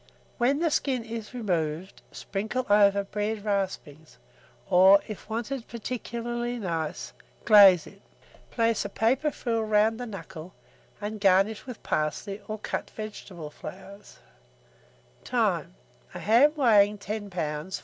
When 0.39 0.57
the 0.57 0.71
skin 0.71 1.05
is 1.05 1.35
removed, 1.35 2.01
sprinkle 2.11 2.65
over 2.71 3.03
bread 3.03 3.45
raspings, 3.45 4.17
or, 4.67 4.99
if 5.07 5.29
wanted 5.29 5.67
particularly 5.67 6.57
nice, 6.57 7.13
glaze 7.45 7.85
it. 7.85 8.01
Place 8.49 8.83
a 8.83 8.89
paper 8.89 9.29
frill 9.29 9.61
round 9.61 9.99
the 9.99 10.07
knuckle, 10.07 10.55
and 10.99 11.21
garnish 11.21 11.67
with 11.67 11.83
parsley 11.83 12.41
or 12.47 12.57
cut 12.57 12.89
vegetable 12.89 13.51
flowers. 13.51 14.17
(See 15.23 15.29
Coloured 15.29 15.29
Plate 15.29 15.29
P.) 15.29 15.29
Time. 15.69 15.75
A 16.15 16.19
ham 16.19 16.53
weighing 16.55 16.97
10 16.97 17.29
lbs. 17.29 17.79